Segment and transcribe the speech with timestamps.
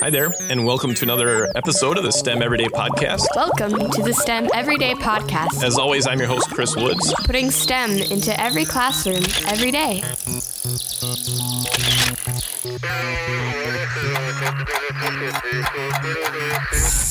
[0.00, 3.26] Hi there, and welcome to another episode of the STEM Everyday Podcast.
[3.34, 7.12] Welcome to the STEM Everyday Podcast, As always, I'm your host, Chris Woods.
[7.24, 10.02] putting STEM into every classroom every day.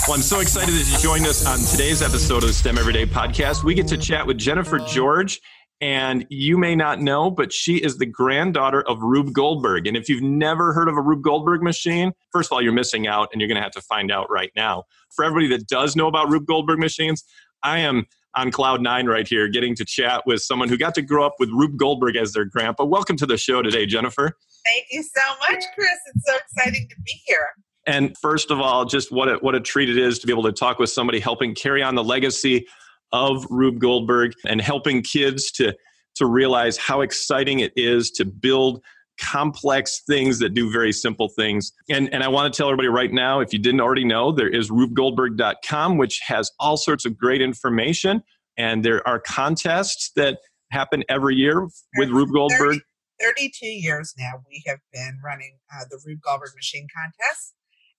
[0.07, 3.05] Well, I'm so excited that you joined us on today's episode of the STEM Everyday
[3.05, 3.63] Podcast.
[3.65, 5.41] We get to chat with Jennifer George,
[5.79, 9.85] and you may not know, but she is the granddaughter of Rube Goldberg.
[9.85, 13.07] And if you've never heard of a Rube Goldberg machine, first of all, you're missing
[13.07, 14.83] out, and you're going to have to find out right now.
[15.15, 17.23] For everybody that does know about Rube Goldberg machines,
[17.63, 21.01] I am on cloud nine right here, getting to chat with someone who got to
[21.01, 22.83] grow up with Rube Goldberg as their grandpa.
[22.83, 24.37] Welcome to the show today, Jennifer.
[24.65, 25.89] Thank you so much, Chris.
[26.13, 27.47] It's so exciting to be here.
[27.85, 30.43] And first of all, just what a, what a treat it is to be able
[30.43, 32.67] to talk with somebody helping carry on the legacy
[33.11, 35.75] of Rube Goldberg and helping kids to
[36.15, 38.81] to realize how exciting it is to build
[39.19, 41.71] complex things that do very simple things.
[41.89, 44.49] And and I want to tell everybody right now, if you didn't already know, there
[44.49, 48.23] is rubegoldberg.com, which has all sorts of great information.
[48.57, 50.39] And there are contests that
[50.71, 52.79] happen every year with Rube Goldberg.
[53.19, 57.53] 30, 32 years now, we have been running uh, the Rube Goldberg Machine Contest.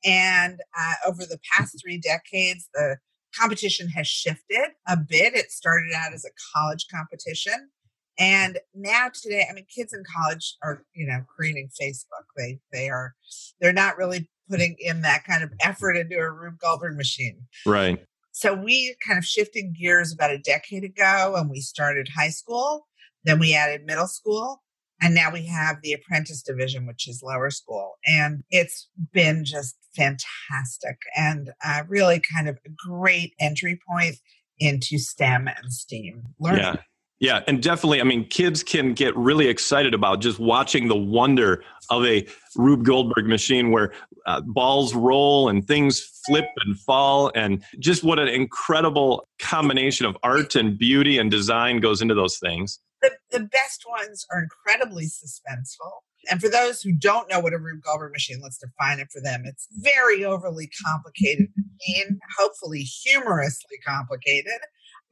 [0.04, 2.98] And uh, over the past three decades, the
[3.38, 5.34] competition has shifted a bit.
[5.34, 7.70] It started out as a college competition.
[8.18, 12.24] And now today, I mean, kids in college are, you know, creating Facebook.
[12.36, 13.14] They they are
[13.60, 17.46] they're not really putting in that kind of effort into a Rube Goldberg machine.
[17.64, 18.04] Right.
[18.32, 22.86] So we kind of shifted gears about a decade ago and we started high school.
[23.24, 24.62] Then we added middle school.
[25.00, 27.98] And now we have the apprentice division, which is lower school.
[28.06, 34.16] And it's been just fantastic and uh, really kind of a great entry point
[34.58, 36.62] into STEM and STEAM learning.
[36.62, 36.76] Yeah.
[37.20, 41.64] Yeah, and definitely, I mean, kids can get really excited about just watching the wonder
[41.90, 43.92] of a Rube Goldberg machine where
[44.26, 50.16] uh, balls roll and things flip and fall, and just what an incredible combination of
[50.22, 52.78] art and beauty and design goes into those things.
[53.08, 55.90] The, the best ones are incredibly suspenseful.
[56.30, 59.20] And for those who don't know what a Rube Goldberg machine, let's define it for
[59.22, 59.42] them.
[59.44, 64.60] It's very overly complicated machine, hopefully humorously complicated,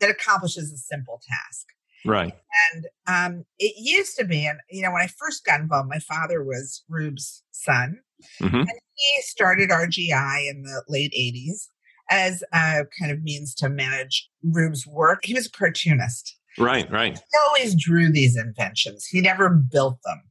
[0.01, 1.67] that accomplishes a simple task.
[2.05, 2.35] Right.
[2.73, 5.99] And um, it used to be, and you know, when I first got involved, my
[5.99, 8.01] father was Rube's son,
[8.41, 11.69] hmm and he started RGI in the late 80s
[12.09, 15.25] as a kind of means to manage Rube's work.
[15.25, 16.37] He was a cartoonist.
[16.59, 16.91] Right.
[16.91, 17.15] Right.
[17.17, 19.07] He always drew these inventions.
[19.07, 20.23] He never built them.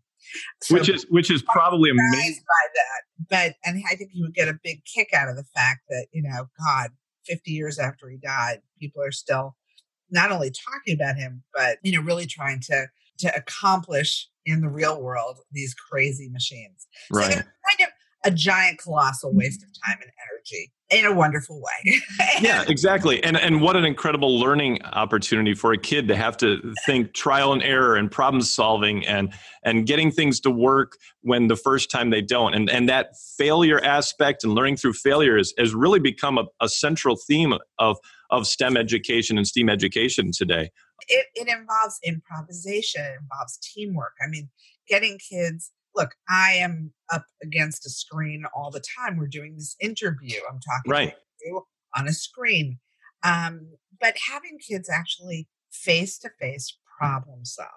[0.63, 2.43] So Which is which is probably amazing.
[2.47, 3.01] by that.
[3.29, 6.07] But and I think he would get a big kick out of the fact that,
[6.11, 6.89] you know, God,
[7.25, 9.55] 50 years after he died, people are still
[10.11, 12.87] not only talking about him, but you know, really trying to
[13.19, 16.85] to accomplish in the real world these crazy machines.
[17.13, 17.29] So Right.
[17.29, 17.94] they're kind of
[18.25, 19.39] a giant colossal mm-hmm.
[19.39, 21.99] waste of time and energy in a wonderful way.
[22.41, 26.73] yeah exactly and and what an incredible learning opportunity for a kid to have to
[26.85, 31.55] think trial and error and problem solving and and getting things to work when the
[31.55, 35.73] first time they don't and and that failure aspect and learning through failure is, has
[35.73, 37.97] really become a, a central theme of
[38.29, 40.69] of stem education and steam education today
[41.07, 44.49] it, it involves improvisation it involves teamwork i mean
[44.87, 49.75] getting kids look i am up against a screen all the time we're doing this
[49.79, 51.61] interview i'm talking right to you
[51.95, 52.79] on a screen
[53.23, 53.69] um,
[54.00, 57.69] but having kids actually face to face problem solve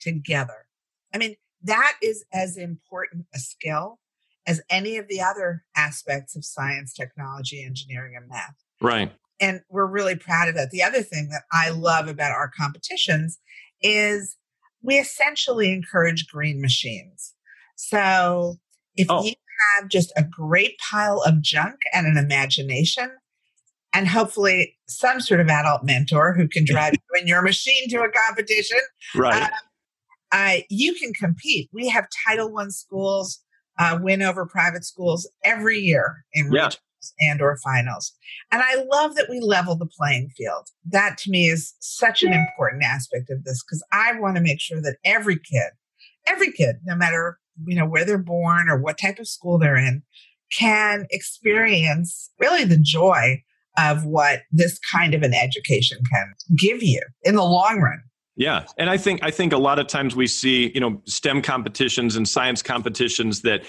[0.00, 0.66] together
[1.14, 3.98] i mean that is as important a skill
[4.46, 9.86] as any of the other aspects of science technology engineering and math right and we're
[9.86, 10.70] really proud of that.
[10.70, 13.38] The other thing that I love about our competitions
[13.82, 14.36] is
[14.82, 17.34] we essentially encourage green machines.
[17.76, 18.56] So
[18.96, 19.22] if Oh.
[19.24, 19.34] you
[19.78, 23.10] have just a great pile of junk and an imagination,
[23.94, 28.00] and hopefully some sort of adult mentor who can drive you and your machine to
[28.00, 28.78] a competition,
[29.14, 29.50] right
[30.32, 31.70] uh, you can compete.
[31.72, 33.38] We have Title One schools
[33.78, 36.68] uh, win over private schools every year in Yeah.
[36.68, 38.12] regionals and or finals,
[38.50, 40.66] and I love that we level the playing field.
[40.86, 44.60] That to me is such an important aspect of this because I want to make
[44.60, 45.70] sure that every kid,
[46.26, 49.76] every kid, no matter you know where they're born or what type of school they're
[49.76, 50.02] in,
[50.56, 53.42] can experience really the joy
[53.78, 58.00] of what this kind of an education can give you in the long run.
[58.36, 61.42] Yeah, and I think I think a lot of times we see you know STEM
[61.42, 63.64] competitions and science competitions that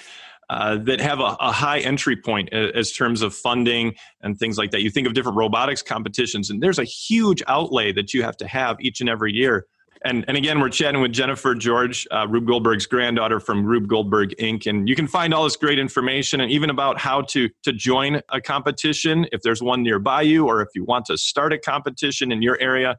[0.49, 4.57] uh, that have a, a high entry point a- as terms of funding and things
[4.57, 4.81] like that.
[4.81, 8.47] You think of different robotics competitions, and there's a huge outlay that you have to
[8.47, 9.65] have each and every year.
[10.03, 14.35] And, and again, we're chatting with Jennifer George, uh, Rube Goldberg's granddaughter from Rube Goldberg
[14.39, 14.67] Inc.
[14.67, 18.21] And you can find all this great information and even about how to, to join
[18.29, 22.31] a competition if there's one nearby you or if you want to start a competition
[22.31, 22.97] in your area.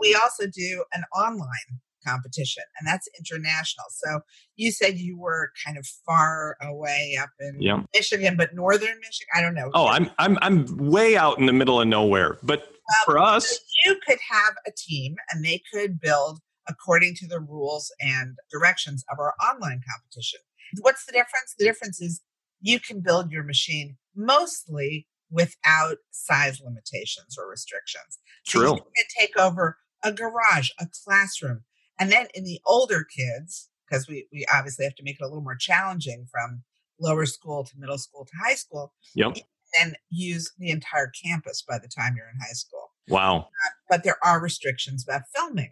[0.00, 4.20] We also do an online competition and that's international so
[4.56, 7.80] you said you were kind of far away up in yeah.
[7.94, 11.52] michigan but northern michigan i don't know oh i'm i'm i'm way out in the
[11.52, 12.71] middle of nowhere but
[13.04, 17.92] for us you could have a team and they could build according to the rules
[18.00, 20.40] and directions of our online competition
[20.80, 22.22] what's the difference the difference is
[22.60, 28.18] you can build your machine mostly without size limitations or restrictions.
[28.46, 28.68] True.
[28.68, 31.64] So you can take over a garage, a classroom,
[31.98, 35.26] and then in the older kids, because we, we obviously have to make it a
[35.26, 36.62] little more challenging from
[37.00, 38.92] lower school to middle school to high school.
[39.14, 39.38] Yep.
[39.80, 42.90] And use the entire campus by the time you're in high school.
[43.08, 43.48] Wow.
[43.88, 45.70] But there are restrictions about filming.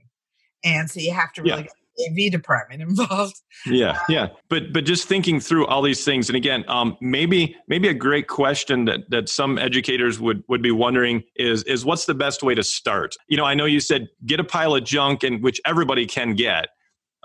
[0.65, 2.27] And so you have to really yeah.
[2.27, 3.41] AV department involved.
[3.67, 4.29] Yeah, yeah.
[4.49, 8.29] But but just thinking through all these things, and again, um, maybe maybe a great
[8.29, 12.55] question that that some educators would would be wondering is is what's the best way
[12.55, 13.17] to start?
[13.29, 16.35] You know, I know you said get a pile of junk, and which everybody can
[16.35, 16.69] get.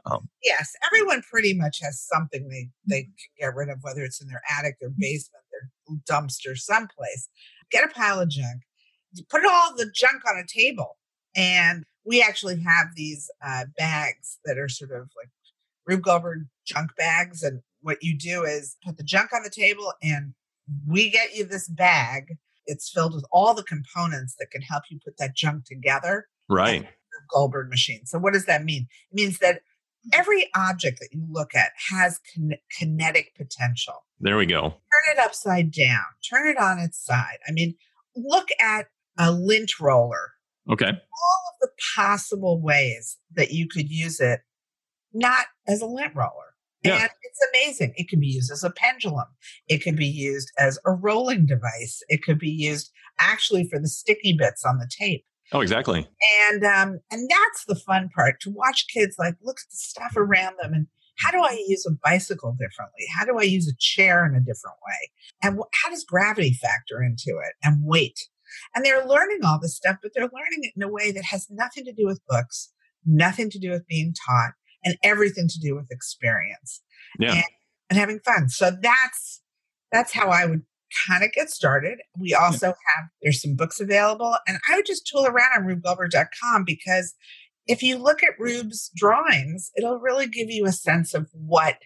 [0.07, 4.21] Um, yes, everyone pretty much has something they they can get rid of, whether it's
[4.21, 5.43] in their attic, their basement,
[5.87, 7.29] their dumpster, someplace.
[7.71, 8.61] Get a pile of junk.
[9.29, 10.97] Put all the junk on a table
[11.35, 15.29] and we actually have these uh, bags that are sort of like
[15.85, 17.43] Rube Goldberg junk bags.
[17.43, 20.33] And what you do is put the junk on the table and
[20.87, 22.35] we get you this bag.
[22.65, 26.27] It's filled with all the components that can help you put that junk together.
[26.49, 26.87] Right.
[27.31, 28.05] Goldberg machine.
[28.05, 28.87] So what does that mean?
[29.11, 29.61] It means that
[30.13, 32.19] every object that you look at has
[32.77, 34.05] kinetic potential.
[34.19, 34.61] There we go.
[34.61, 37.37] Turn it upside down, turn it on its side.
[37.47, 37.75] I mean,
[38.15, 38.87] look at
[39.17, 40.31] a lint roller
[40.69, 40.87] Okay.
[40.87, 44.41] All of the possible ways that you could use it,
[45.13, 46.31] not as a lint roller.
[46.83, 47.01] Yeah.
[47.01, 47.93] And it's amazing.
[47.95, 49.27] It can be used as a pendulum.
[49.67, 52.03] It can be used as a rolling device.
[52.09, 55.25] It could be used actually for the sticky bits on the tape.
[55.51, 56.07] Oh, exactly.
[56.49, 60.13] And um, and that's the fun part to watch kids like look at the stuff
[60.15, 60.87] around them and
[61.17, 63.05] how do I use a bicycle differently?
[63.17, 65.11] How do I use a chair in a different way?
[65.43, 68.19] And wh- how does gravity factor into it and weight?
[68.75, 71.47] And they're learning all this stuff, but they're learning it in a way that has
[71.49, 72.71] nothing to do with books,
[73.05, 74.51] nothing to do with being taught,
[74.83, 76.81] and everything to do with experience.
[77.19, 77.35] Yeah.
[77.35, 77.43] And,
[77.89, 78.49] and having fun.
[78.49, 79.41] So that's
[79.91, 80.63] that's how I would
[81.07, 81.99] kind of get started.
[82.19, 86.63] We also have there's some books available, and I would just tool around on rubegoldberg.com
[86.65, 87.13] because
[87.67, 91.77] if you look at Rube's drawings, it'll really give you a sense of what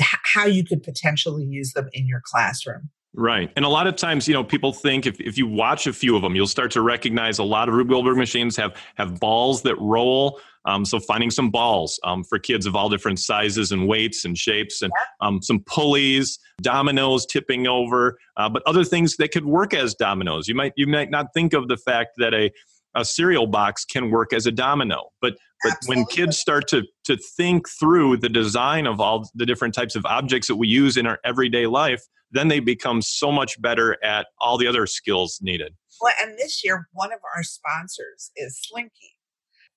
[0.00, 2.90] how you could potentially use them in your classroom.
[3.18, 3.50] Right.
[3.56, 6.16] And a lot of times, you know, people think if, if you watch a few
[6.16, 9.62] of them, you'll start to recognize a lot of Rube Goldberg machines have have balls
[9.62, 10.38] that roll.
[10.66, 14.36] Um, so finding some balls um, for kids of all different sizes and weights and
[14.36, 19.72] shapes and um, some pulleys, dominoes tipping over, uh, but other things that could work
[19.72, 20.46] as dominoes.
[20.46, 22.50] You might you might not think of the fact that a
[22.94, 25.10] a cereal box can work as a domino.
[25.22, 26.02] But but Absolutely.
[26.02, 30.04] when kids start to to think through the design of all the different types of
[30.06, 34.26] objects that we use in our everyday life, then they become so much better at
[34.40, 35.74] all the other skills needed.
[36.00, 39.14] Well, and this year, one of our sponsors is Slinky.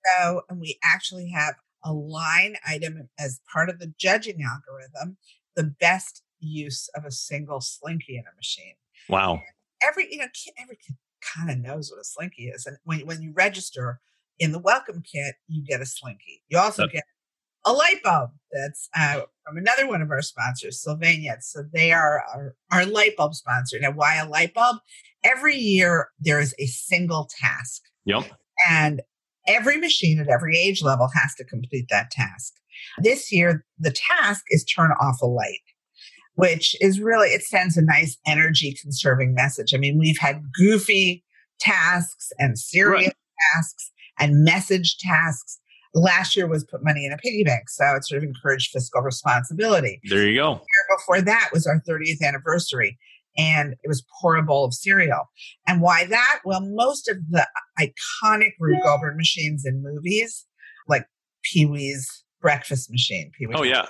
[0.06, 1.54] So, and we actually have
[1.84, 5.16] a line item as part of the judging algorithm
[5.56, 8.74] the best use of a single Slinky in a machine.
[9.08, 9.34] Wow.
[9.34, 9.42] And
[9.82, 10.26] every, you know,
[10.58, 12.66] every kid kind of knows what a Slinky is.
[12.66, 14.00] And when, when you register
[14.40, 16.42] in the welcome kit, you get a Slinky.
[16.48, 17.04] You also get
[17.66, 21.36] a light bulb that's uh, from another one of our sponsors, Sylvania.
[21.40, 23.78] So they are our, our light bulb sponsor.
[23.78, 24.78] Now, why a light bulb?
[25.22, 27.82] Every year there is a single task.
[28.06, 28.24] Yep.
[28.68, 29.02] And
[29.46, 32.54] every machine at every age level has to complete that task.
[32.98, 35.60] This year, the task is turn off a light,
[36.34, 39.74] which is really, it sends a nice energy conserving message.
[39.74, 41.22] I mean, we've had goofy
[41.58, 43.16] tasks and serious right.
[43.54, 43.90] tasks
[44.20, 45.60] and message tasks
[45.92, 47.68] Last year was put money in a piggy bank.
[47.68, 50.00] So it sort of encouraged fiscal responsibility.
[50.08, 50.54] There you go.
[50.54, 52.96] The year before that was our 30th anniversary.
[53.36, 55.28] And it was pour a bowl of cereal.
[55.66, 56.40] And why that?
[56.44, 57.46] Well, most of the
[57.78, 60.46] iconic Rube Goldberg machines in movies,
[60.88, 61.06] like
[61.42, 63.86] Pee Wee's breakfast machine, Pee Wee's oh, yeah.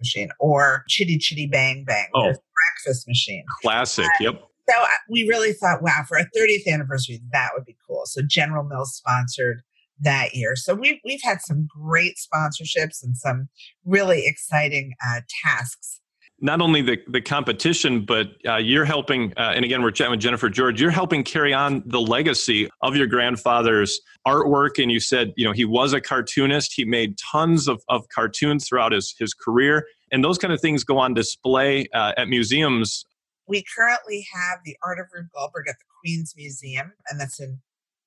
[0.00, 2.32] machine, or Chitty Chitty Bang Bang, oh.
[2.32, 3.44] breakfast machine.
[3.62, 4.42] Classic, uh, yep.
[4.68, 8.02] So uh, we really thought, wow, for our 30th anniversary, that would be cool.
[8.06, 9.62] So General Mills sponsored
[10.00, 10.56] that year.
[10.56, 13.48] So we've we've had some great sponsorships and some
[13.84, 16.00] really exciting uh, tasks.
[16.40, 20.20] not only the, the competition, but uh, you're helping, uh, and again, we're chatting with
[20.20, 24.82] Jennifer George, you're helping carry on the legacy of your grandfather's artwork.
[24.82, 26.74] And you said, you know, he was a cartoonist.
[26.74, 29.86] He made tons of, of cartoons throughout his, his career.
[30.10, 33.06] And those kind of things go on display uh, at museums.
[33.46, 37.58] We currently have the Art of Rube Goldberg at the Queens Museum, and that's in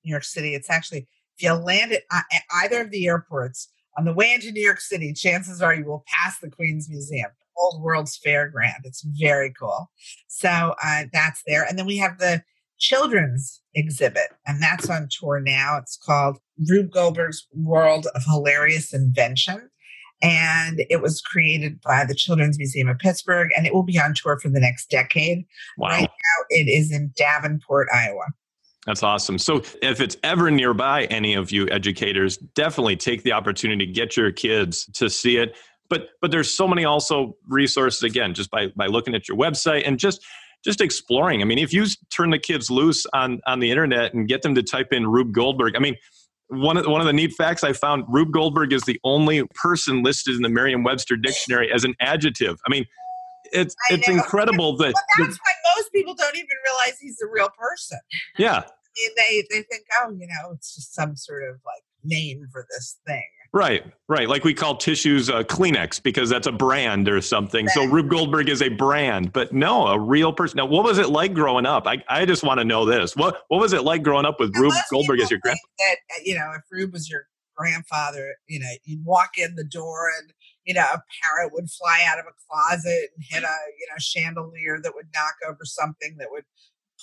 [0.04, 0.54] New York City.
[0.54, 2.22] It's actually, if you land at uh,
[2.64, 6.04] either of the airports, on the way into New York City, chances are you will
[6.08, 7.32] pass the Queens Museum.
[7.58, 8.82] Old World's Fairground.
[8.84, 9.90] It's very cool.
[10.28, 11.64] So uh, that's there.
[11.64, 12.44] And then we have the
[12.78, 15.78] children's exhibit, and that's on tour now.
[15.78, 16.38] It's called
[16.70, 19.70] Rube Goldberg's World of Hilarious Invention.
[20.22, 24.14] And it was created by the Children's Museum of Pittsburgh, and it will be on
[24.16, 25.46] tour for the next decade.
[25.78, 25.90] Wow.
[25.90, 28.26] Right now, it is in Davenport, Iowa.
[28.88, 29.38] That's awesome.
[29.38, 34.18] So, if it's ever nearby any of you educators, definitely take the opportunity to get
[34.18, 35.56] your kids to see it
[35.90, 39.84] but but there's so many also resources again just by by looking at your website
[39.86, 40.26] and just
[40.64, 44.28] just exploring i mean if you turn the kids loose on on the internet and
[44.28, 45.96] get them to type in rube goldberg i mean
[46.50, 50.02] one of, one of the neat facts I found, Rube Goldberg is the only person
[50.02, 52.58] listed in the Merriam-Webster dictionary as an adjective.
[52.66, 52.86] I mean,
[53.52, 54.14] it's I it's know.
[54.14, 54.94] incredible that.
[54.94, 58.00] Well, that's why most people don't even realize he's a real person.
[58.38, 58.64] Yeah.
[59.16, 63.00] They they think, oh, you know, it's just some sort of like name for this
[63.06, 63.24] thing.
[63.54, 64.28] Right, right.
[64.28, 67.68] Like we call tissues uh, Kleenex because that's a brand or something.
[67.70, 70.58] So Rube Goldberg is a brand, but no, a real person.
[70.58, 71.88] Now, what was it like growing up?
[71.88, 73.16] I, I just want to know this.
[73.16, 75.70] What what was it like growing up with Rube Goldberg as your grandfather?
[75.80, 79.64] That uh, you know, if Rube was your grandfather, you know, you'd walk in the
[79.64, 80.34] door and
[80.66, 83.98] you know a parrot would fly out of a closet and hit a you know
[83.98, 86.44] chandelier that would knock over something that would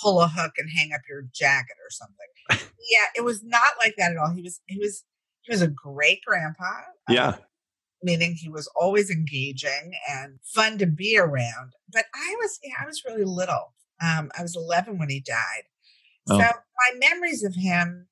[0.00, 2.68] pull a hook and hang up your jacket or something.
[2.90, 4.32] yeah, it was not like that at all.
[4.34, 5.04] He was he was
[5.42, 6.72] he was a great grandpa.
[7.08, 7.28] Yeah.
[7.28, 7.34] Um,
[8.04, 11.72] meaning he was always engaging and fun to be around.
[11.90, 13.74] But I was, yeah, I was really little.
[14.02, 15.64] Um, I was 11 when he died.
[16.28, 16.38] Oh.
[16.38, 18.06] So my memories of him,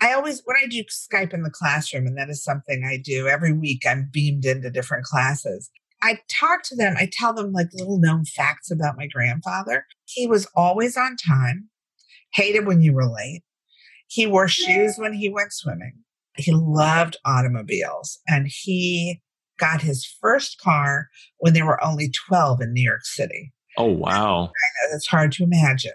[0.00, 3.28] I always, when I do Skype in the classroom, and that is something I do
[3.28, 5.70] every week, I'm beamed into different classes.
[6.02, 9.86] I talk to them, I tell them like little known facts about my grandfather.
[10.04, 11.68] He was always on time,
[12.34, 13.42] hated when you were late.
[14.08, 15.94] He wore shoes when he went swimming.
[16.36, 19.20] He loved automobiles and he
[19.58, 23.52] got his first car when there were only 12 in New York City.
[23.78, 24.50] Oh, wow.
[24.90, 25.92] that's hard to imagine.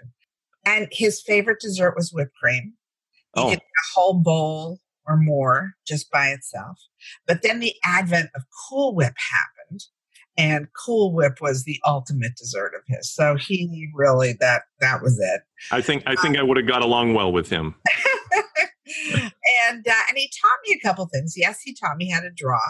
[0.64, 2.72] And his favorite dessert was whipped cream.
[3.36, 3.52] He oh.
[3.52, 3.58] a
[3.94, 6.78] whole bowl or more just by itself.
[7.26, 9.57] But then the advent of Cool Whip happened
[10.38, 13.12] and Cool Whip was the ultimate dessert of his.
[13.12, 15.42] So he really that that was it.
[15.72, 17.74] I think I think um, I would have got along well with him.
[19.68, 21.34] and uh, and he taught me a couple things.
[21.36, 22.60] Yes, he taught me how to draw,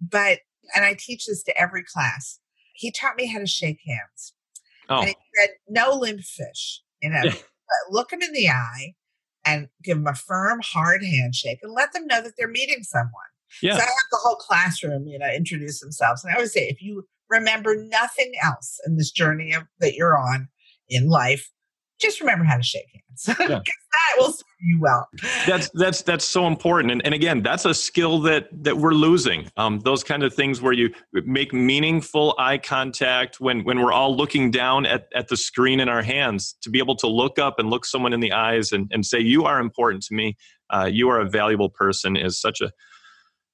[0.00, 0.40] but
[0.74, 2.40] and I teach this to every class.
[2.74, 4.34] He taught me how to shake hands.
[4.88, 4.98] Oh.
[4.98, 7.22] And he said, "No limp fish." You know,
[7.90, 8.94] look them in the eye
[9.44, 13.12] and give them a firm, hard handshake, and let them know that they're meeting someone.
[13.62, 13.72] Yeah.
[13.72, 16.82] So I have the whole classroom, you know, introduce themselves, and I always say, if
[16.82, 20.48] you remember nothing else in this journey of, that you're on
[20.88, 21.50] in life,
[21.98, 23.38] just remember how to shake hands.
[23.40, 23.60] Yeah.
[23.60, 25.08] that will serve you well.
[25.46, 26.92] That's that's that's so important.
[26.92, 29.50] And, and again, that's a skill that that we're losing.
[29.56, 34.14] Um, those kind of things where you make meaningful eye contact when when we're all
[34.14, 37.58] looking down at, at the screen in our hands, to be able to look up
[37.58, 40.36] and look someone in the eyes and, and say, You are important to me,
[40.68, 42.70] uh, you are a valuable person is such a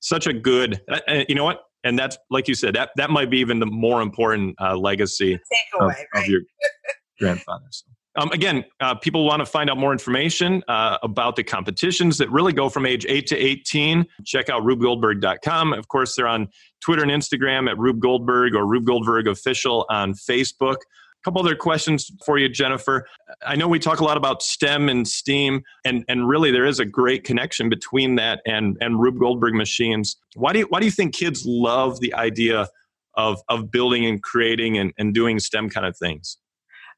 [0.03, 1.63] such a good uh, uh you know what?
[1.85, 5.35] And that's like you said, that that might be even the more important uh, legacy
[5.35, 5.41] of,
[5.81, 6.07] right?
[6.15, 6.41] of your
[7.19, 7.65] grandfather.
[7.71, 7.87] So.
[8.15, 12.31] Um, again, uh, people want to find out more information uh, about the competitions that
[12.31, 14.05] really go from age 8 to 18.
[14.27, 15.73] Check out rubegoldberg.com.
[15.73, 16.49] Of course, they're on
[16.85, 20.77] Twitter and Instagram at Rube Goldberg or Rube Goldberg Official on Facebook.
[21.25, 23.07] Couple other questions for you, Jennifer.
[23.47, 26.81] I know we talk a lot about STEM and STEAM, and, and really there is
[26.81, 30.17] a great connection between that and, and Rube Goldberg machines.
[30.35, 32.69] Why do you, why do you think kids love the idea
[33.15, 36.39] of, of building and creating and, and doing STEM kind of things?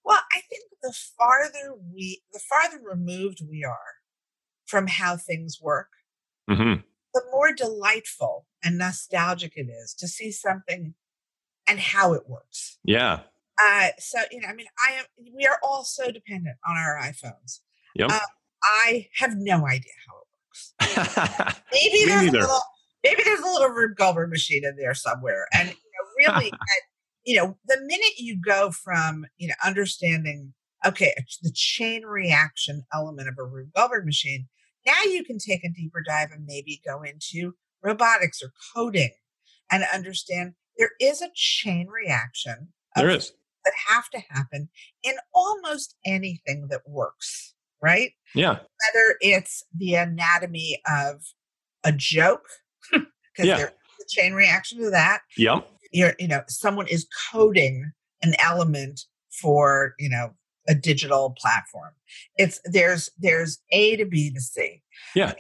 [0.05, 3.77] Well, I think the farther we, the farther removed we are
[4.65, 5.89] from how things work,
[6.49, 6.81] mm-hmm.
[7.13, 10.95] the more delightful and nostalgic it is to see something
[11.67, 12.79] and how it works.
[12.85, 13.21] Yeah.
[13.63, 15.05] Uh, so you know, I mean, I am.
[15.35, 17.61] We are all so dependent on our iPhones.
[17.95, 18.11] Yep.
[18.11, 18.21] Uh,
[18.63, 21.61] I have no idea how it works.
[21.73, 22.39] maybe there's neither.
[22.39, 22.61] a little,
[23.05, 26.53] maybe there's a little Rube Goldberg machine in there somewhere, and you know, really,
[27.25, 30.53] you know, the minute you go from you know understanding
[30.87, 34.49] okay, the chain reaction element of a Rube Goldberg machine.
[34.87, 39.13] Now you can take a deeper dive and maybe go into robotics or coding
[39.71, 43.33] and understand there is a chain reaction there is
[43.65, 44.69] that have to happen
[45.03, 48.13] in almost anything that works, right?
[48.35, 48.53] Yeah.
[48.59, 51.23] Whether it's the anatomy of
[51.85, 52.47] a joke,
[52.93, 53.07] because
[53.39, 53.57] Yeah.
[53.57, 55.21] there's a chain reaction to that.
[55.37, 55.69] Yep.
[55.93, 57.93] You're, you know, someone is coding
[58.23, 59.01] an element
[59.41, 60.31] for, you know,
[60.67, 61.93] a digital platform.
[62.37, 64.83] It's there's there's A to B to C.
[65.15, 65.35] Yeah.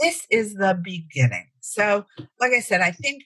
[0.00, 1.46] This is the beginning.
[1.60, 2.06] So,
[2.40, 3.22] like I said, I think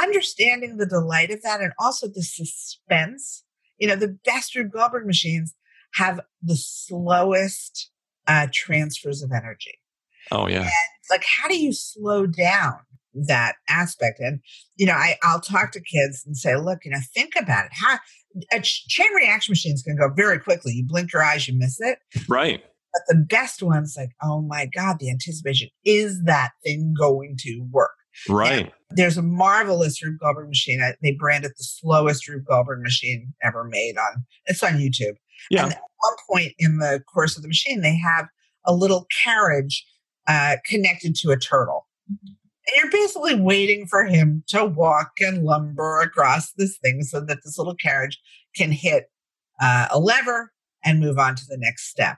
[0.00, 3.43] understanding the delight of that and also the suspense.
[3.78, 5.54] You know, the best Rube Goldberg machines
[5.94, 7.90] have the slowest
[8.26, 9.78] uh, transfers of energy.
[10.30, 10.68] Oh yeah.
[11.10, 12.78] Like, how do you slow down
[13.14, 14.20] that aspect?
[14.20, 14.40] And
[14.76, 17.72] you know, I I'll talk to kids and say, look, you know, think about it.
[17.74, 17.98] How
[18.52, 20.72] a ch- chain reaction machines can go very quickly.
[20.72, 21.98] You blink your eyes, you miss it.
[22.28, 22.62] Right.
[22.92, 27.66] But the best ones, like, oh my God, the anticipation is that thing going to
[27.70, 27.90] work?
[28.28, 28.72] Right.
[28.96, 30.82] There's a marvelous Rube Goldberg machine.
[30.82, 34.24] I- They branded the slowest Rube Goldberg machine ever made on.
[34.46, 35.14] It's on YouTube.
[35.50, 35.64] Yeah.
[35.64, 38.26] And at one point in the course of the machine, they have
[38.64, 39.84] a little carriage
[40.26, 41.86] uh, connected to a turtle.
[42.08, 47.38] And you're basically waiting for him to walk and lumber across this thing so that
[47.44, 48.18] this little carriage
[48.56, 49.10] can hit
[49.60, 50.52] uh, a lever
[50.84, 52.16] and move on to the next step.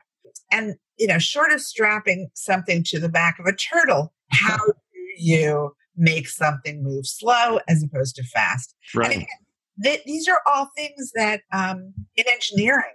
[0.53, 4.73] And, you know, short of strapping something to the back of a turtle, how do
[5.19, 8.75] you make something move slow as opposed to fast?
[8.95, 9.17] And Right.
[9.17, 9.27] again,
[9.83, 12.95] th- these are all things that um, in engineering,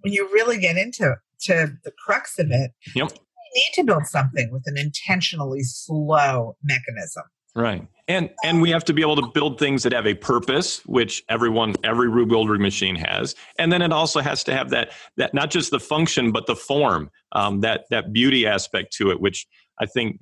[0.00, 3.10] when you really get into to the crux of it, Yep.
[3.10, 3.16] you
[3.54, 7.24] need to build something with an intentionally slow mechanism.
[7.54, 7.86] Right.
[8.08, 11.22] And and we have to be able to build things that have a purpose, which
[11.28, 13.34] everyone every Rube Goldberg machine has.
[13.58, 16.56] And then it also has to have that that not just the function but the
[16.56, 19.46] form, um, that that beauty aspect to it, which
[19.80, 20.18] I think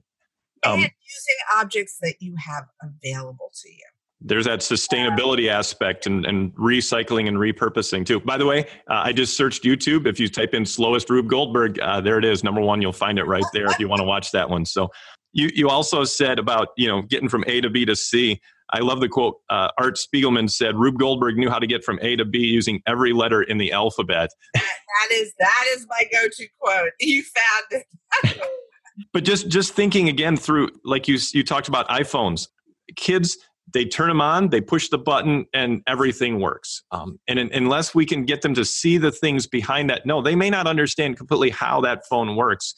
[0.65, 3.85] um, and using objects that you have available to you.
[4.21, 8.21] there's that sustainability aspect and, and recycling and repurposing too.
[8.21, 10.07] By the way, uh, I just searched YouTube.
[10.07, 12.45] If you type in slowest Rube Goldberg, uh, there it is.
[12.45, 14.65] Number one, you'll find it right there if you want to watch that one.
[14.67, 14.89] So
[15.33, 18.41] you, you also said about, you know, getting from A to B to C.
[18.73, 19.37] I love the quote.
[19.49, 22.83] Uh, Art Spiegelman said, Rube Goldberg knew how to get from A to B using
[22.87, 24.31] every letter in the alphabet.
[24.55, 26.91] That is that is my go-to quote.
[27.01, 28.43] You found it.
[29.13, 32.49] But just, just thinking again through, like you, you talked about iPhones,
[32.97, 33.39] kids,
[33.73, 36.83] they turn them on, they push the button, and everything works.
[36.91, 40.21] Um, and un- unless we can get them to see the things behind that, no,
[40.21, 42.75] they may not understand completely how that phone works,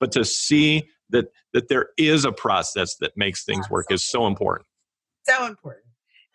[0.00, 4.26] but to see that that there is a process that makes things work is so
[4.26, 4.66] important.
[5.22, 5.84] so important.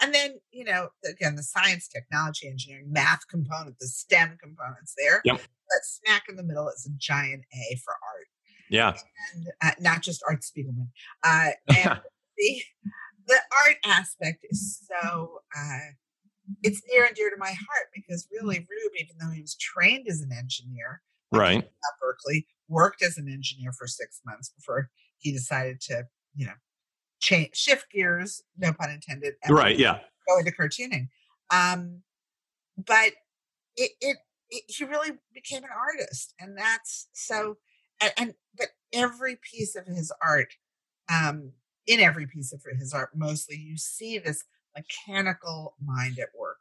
[0.02, 5.22] And then, you know, again, the science, technology, engineering, math component, the STEM components there.
[5.26, 5.36] Yep.
[5.38, 8.09] But smack in the middle is a giant A for art,
[8.70, 8.96] Yeah,
[9.34, 10.90] and uh, not just Art Spiegelman.
[11.24, 12.00] Uh, and
[12.38, 12.62] the
[13.28, 15.92] the art aspect is so uh,
[16.64, 20.08] it's near and dear to my heart because really, Rube, even though he was trained
[20.10, 21.02] as an engineer
[21.32, 21.64] right.
[21.64, 26.06] at Berkeley, worked as an engineer for six months before he decided to,
[26.36, 26.54] you know,
[27.20, 29.78] change shift gears, no pun intended, and Right.
[29.78, 30.00] Yeah.
[30.28, 31.10] go into cartooning.
[31.52, 32.02] Um,
[32.78, 33.12] but
[33.76, 34.18] it, it,
[34.50, 37.58] it, he really became an artist, and that's so.
[38.02, 40.54] And, and but every piece of his art,
[41.14, 41.52] um,
[41.88, 44.44] in every piece of his art, mostly you see this
[44.76, 46.60] mechanical mind at work,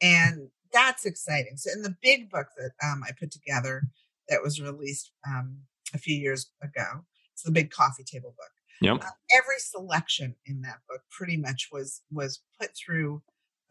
[0.00, 1.56] and that's exciting.
[1.56, 3.82] So in the big book that um, I put together,
[4.28, 5.58] that was released um,
[5.94, 9.02] a few years ago, it's the big coffee table book Yep.
[9.02, 13.22] uh, every selection in that book pretty much was was put through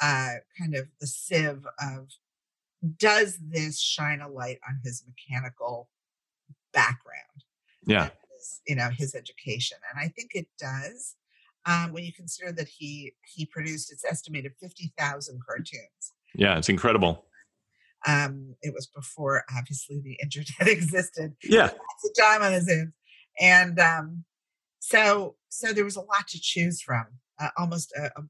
[0.01, 2.09] uh, kind of the sieve of
[2.97, 5.89] does this shine a light on his mechanical
[6.75, 7.39] background
[7.87, 8.09] Yeah.
[8.33, 11.15] his, you know his education and i think it does
[11.67, 16.03] um, when you consider that he he produced it's estimated 50000 cartoons
[16.35, 16.57] Yeah.
[16.59, 17.25] It's incredible.
[18.07, 21.63] um, it was before obviously the internet existed Yeah.
[21.63, 22.93] lots of time on his hands.
[23.39, 24.25] And um,
[24.79, 27.05] so, so there was a lot to choose from.
[27.39, 28.23] Uh, almost, a, a,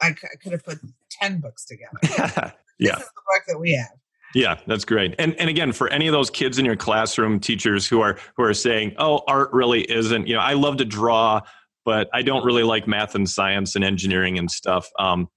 [0.00, 0.78] I, c- I could have put
[1.10, 2.52] ten books together.
[2.78, 2.96] Yeah.
[2.96, 3.96] This is the book that we have.
[4.36, 5.14] Yeah, that's great.
[5.18, 8.42] And and again, for any of those kids in your classroom, teachers who are who
[8.42, 11.40] are saying, "Oh, art really isn't," you know, I love to draw,
[11.86, 14.90] but I don't really like math and science and engineering and stuff.
[14.98, 15.28] Um,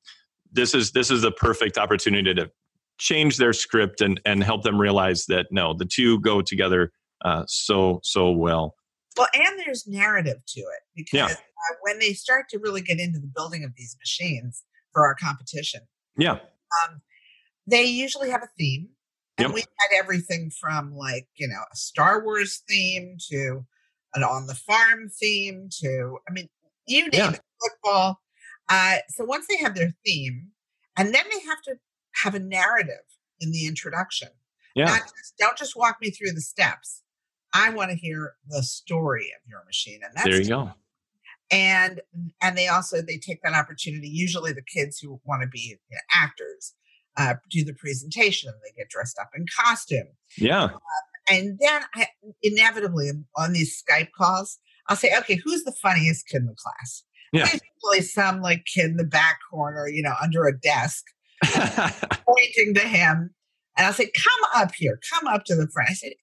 [0.51, 2.51] this is this is a perfect opportunity to
[2.97, 6.91] change their script and and help them realize that no, the two go together
[7.23, 8.75] uh, so so well.
[9.15, 11.25] Well, and there's narrative to it because Yeah.
[11.35, 15.15] uh, when they start to really get into the building of these machines for our
[15.15, 15.81] competition,
[16.17, 17.01] Yeah, um,
[17.69, 18.89] they usually have a theme.
[19.37, 19.55] And Yep.
[19.55, 23.65] we had everything from like, you know, a Star Wars theme to
[24.13, 26.49] an on the farm theme to, I mean,
[26.87, 27.31] you name Yeah.
[27.33, 28.21] it, football.
[28.67, 30.51] Uh, so once they have their theme,
[30.97, 31.75] and then they have to
[32.23, 33.05] have a narrative
[33.39, 34.29] in the introduction.
[34.75, 34.85] Yeah.
[34.85, 37.01] Not just, don't just walk me through the steps.
[37.53, 40.71] I want to hear the story of your machine, and that's There you go.
[41.51, 42.01] and
[42.41, 45.95] and they also they take that opportunity usually the kids who want to be you
[45.95, 46.73] know, actors
[47.19, 50.69] uh, do the presentation they get dressed up in costume Yeah.
[51.29, 52.07] and then I,
[52.41, 57.03] inevitably on these skype calls i'll say okay who's the funniest kid in the class
[57.31, 57.45] Yeah.
[57.45, 61.05] there's usually some like kid in the back corner you know under a desk
[61.45, 63.29] pointing to him
[63.77, 66.13] and i'll say come up here come up to the front i said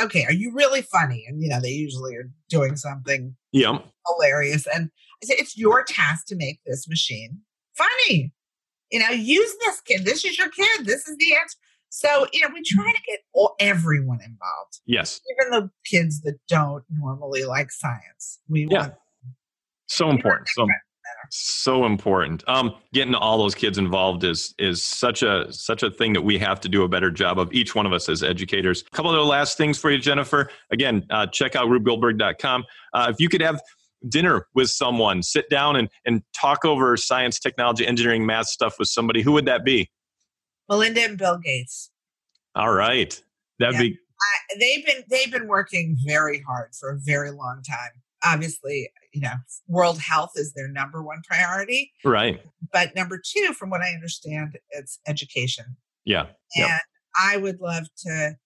[0.00, 3.84] okay are you really funny and you know they usually are doing something yep.
[4.06, 4.66] hilarious.
[4.72, 4.90] And
[5.22, 7.40] I said, it's your task to make this machine
[7.76, 8.32] funny.
[8.94, 10.04] You know, use this kid.
[10.04, 10.86] This is your kid.
[10.86, 11.58] This is the answer.
[11.88, 15.20] So, you know, we try to get all, everyone involved, Yes.
[15.32, 18.38] even the kids that don't normally like science.
[18.48, 18.78] We Yeah.
[18.78, 18.94] want
[19.88, 20.46] So important.
[20.54, 20.68] So
[21.30, 22.44] so important.
[22.46, 26.38] Um, getting all those kids involved is is such a such a thing that we
[26.38, 27.52] have to do a better job of.
[27.52, 28.84] Each one of us as educators.
[28.86, 30.48] A couple of the last things for you, Jennifer.
[30.70, 32.64] Again, uh, check out rubegoldberg.com.
[32.92, 33.60] Uh, if you could have
[34.08, 38.88] dinner with someone, sit down and and talk over science, technology, engineering, math stuff with
[38.88, 39.90] somebody, who would that be?
[40.68, 41.90] Melinda and Bill Gates.
[42.54, 43.20] All right,
[43.58, 43.80] that'd Yeah.
[43.82, 47.90] be I, they've been they've been working very hard for a very long time.
[48.24, 49.34] Obviously, you know,
[49.68, 51.92] world health is their number one priority.
[52.04, 52.40] right.
[52.72, 55.76] But number two, from what I understand, it's education.
[56.06, 56.28] Yeah.
[56.56, 56.80] And
[57.20, 58.36] I would love to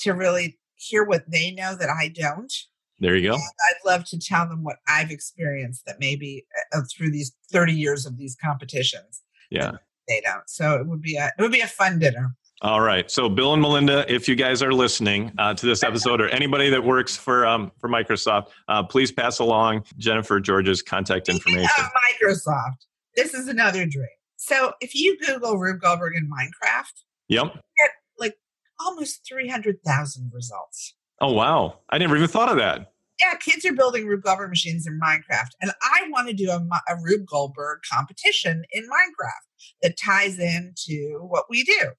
[0.00, 2.52] to really hear what they know that I don't.
[3.00, 3.34] There you go.
[3.34, 7.72] And I'd love to tell them what I've experienced that maybe uh, through these 30
[7.72, 9.72] years of these competitions Yeah.
[10.08, 10.48] they don't.
[10.48, 12.34] So it would be a it would be a fun dinner.
[12.60, 13.08] All right.
[13.08, 16.68] So, Bill and Melinda, if you guys are listening uh, to this episode, or anybody
[16.70, 21.70] that works for um, for Microsoft, uh, please pass along Jennifer George's contact information.
[21.78, 21.84] of
[22.20, 22.78] Microsoft,
[23.14, 24.08] this is another dream.
[24.38, 26.90] So if you Google Rube Goldberg in Minecraft,
[27.28, 27.44] Yep.
[27.78, 28.34] Get like
[28.80, 30.94] almost 300,000 results.
[31.20, 31.80] Oh wow!
[31.90, 32.92] I never even thought of that.
[33.20, 36.58] yeah, kids are building Rube Goldberg machines in Minecraft, and I want to do a,
[36.88, 41.90] a Rube Goldberg competition in Minecraft that ties into what we do.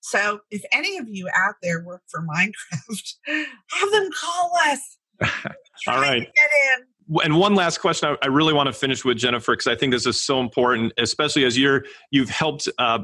[0.00, 3.14] So, if any of you out there work for Minecraft,
[3.70, 4.98] have them call us.
[5.86, 6.20] All right.
[6.20, 6.86] Get in.
[7.24, 9.92] And one last question I, I really want to finish with Jennifer because I think
[9.92, 13.00] this is so important, especially as you're you've helped uh,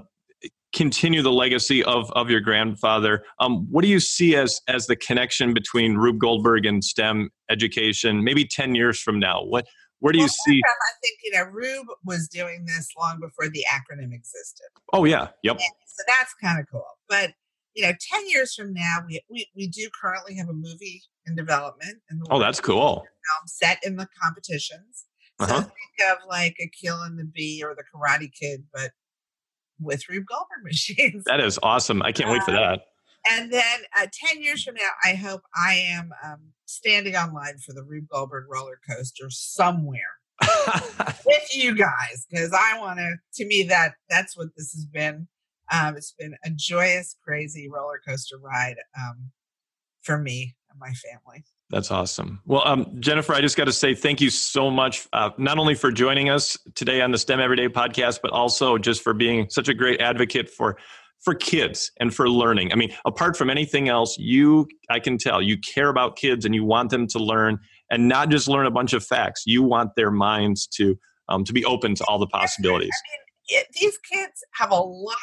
[0.77, 3.25] continue the legacy of of your grandfather.
[3.41, 8.23] Um, what do you see as as the connection between Rube Goldberg and STEM education?
[8.23, 9.67] Maybe ten years from now, what
[10.01, 10.61] where do you see?
[10.65, 14.67] I think you know Rube was doing this long before the acronym existed.
[14.93, 16.87] Oh yeah, yep, And so that's kind of cool.
[17.09, 17.33] But
[17.75, 21.35] you know, ten years from now, we we, we do currently have a movie in
[21.35, 21.97] development.
[22.11, 22.97] In the oh that's cool.
[22.97, 25.07] film set in the competitions.
[25.41, 25.61] So Uh-huh.
[25.63, 28.91] think of like Akeelah and the Bee or the Karate Kid, but
[29.81, 31.25] with Rube Goldberg machines.
[31.27, 32.03] That is awesome.
[32.03, 32.81] I can't wait for that.
[33.31, 37.73] and then uh, 10 years from now, I hope I am um, standing online for
[37.73, 40.01] the Rube Goldberg roller coaster somewhere
[41.27, 45.29] with you guys because I want to, to me, that that's what this has been.
[45.73, 49.31] Um, it's been a joyous, crazy roller coaster ride um,
[50.03, 51.45] for me my family.
[51.71, 52.41] That's awesome.
[52.45, 55.75] Well, um, Jennifer, I just got to say thank you so much, uh, not only
[55.75, 59.69] for joining us today on the STEM Everyday podcast, but also just for being such
[59.69, 60.79] a great advocate for
[61.21, 62.73] for kids and for learning.
[62.73, 66.55] I mean, apart from anything else, you I can tell you care about kids and
[66.55, 67.59] you want them to learn
[67.91, 69.43] and not just learn a bunch of facts.
[69.47, 70.97] You want their minds to
[71.29, 72.95] um, to be open to all the possibilities.
[73.49, 75.17] it, these kids have a lot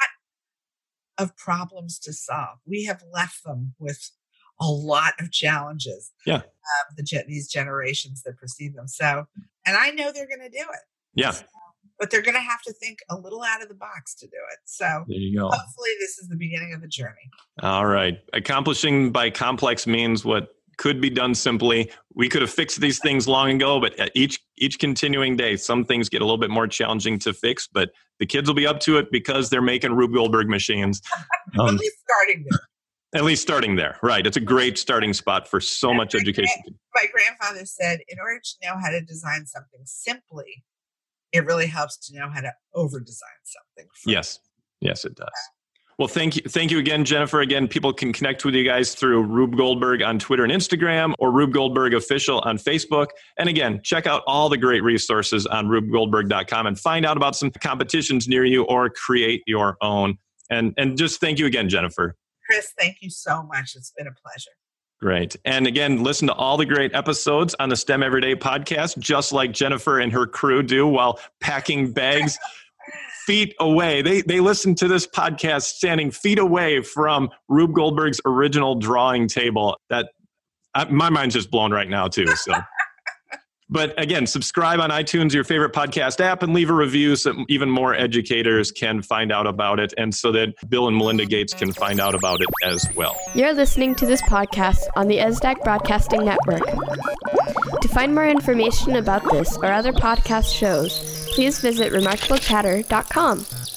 [1.18, 2.58] of problems to solve.
[2.66, 4.12] We have left them with
[4.60, 6.12] a lot of challenges.
[6.26, 6.36] Yeah.
[6.38, 8.88] Um, the these generations that precede them.
[8.88, 9.26] So,
[9.66, 10.80] and I know they're going to do it.
[11.16, 11.34] Yeah,
[12.00, 14.38] But they're going to have to think a little out of the box to do
[14.52, 14.60] it.
[14.66, 15.48] So, there you go.
[15.50, 17.30] hopefully, this is the beginning of the journey.
[17.62, 18.18] All right.
[18.34, 21.92] Accomplishing by complex means what could be done simply.
[22.16, 25.86] We could have fixed these things long ago, but at each each continuing day, some
[25.86, 27.68] things get a little bit more challenging to fix.
[27.72, 31.02] But the kids will be up to it because they're making Rube Goldberg machines.
[31.54, 32.60] At Um, least starting there.
[33.14, 34.26] At least starting there, right?
[34.26, 36.62] It's a great starting spot for so much education.
[36.96, 40.64] My grandfather said, in order to know how to design something simply,
[41.32, 43.90] it really helps to know how to over design something.
[44.06, 44.40] Yes,
[44.82, 45.30] yes, it does.
[46.00, 47.42] Well, thank you, thank you again, Jennifer.
[47.42, 51.32] Again, people can connect with you guys through Rube Goldberg on Twitter and Instagram, or
[51.32, 53.10] Rube Goldberg official on Facebook.
[53.38, 57.52] And again, check out all the great resources on RubeGoldberg.com and find out about some
[57.52, 60.18] competitions near you, or create your own.
[60.50, 62.16] And and just thank you again, Jennifer.
[62.54, 63.74] Chris, thank you so much.
[63.76, 64.52] It's been a pleasure.
[65.02, 65.36] Great.
[65.44, 69.52] And again, listen to all the great episodes on the STEM Everyday podcast, just like
[69.52, 72.38] Jennifer and her crew do while packing bags
[73.26, 74.04] feet away.
[74.04, 79.76] They, they listen to this podcast standing feet away from Rube Goldberg's original drawing table.
[79.90, 80.10] That
[80.76, 82.28] uh, my mind's just blown right now, too.
[82.28, 82.54] So.
[83.74, 87.72] But again, subscribe on iTunes, your favorite podcast app, and leave a review so even
[87.72, 91.74] more educators can find out about it and so that Bill and Melinda Gates can
[91.74, 93.20] find out about it as well.
[93.34, 96.62] You're listening to this podcast on the ESDAC Broadcasting Network.
[97.82, 103.73] To find more information about this or other podcast shows, please visit remarkablechatter.com.